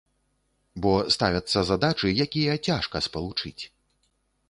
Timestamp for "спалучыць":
3.11-3.59